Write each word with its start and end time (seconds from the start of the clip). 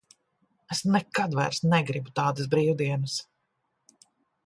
Es 0.75 0.81
nekad 0.95 1.37
vairs 1.41 1.61
negribu 1.75 2.15
tādas 2.21 2.51
brīvdienas. 2.55 3.19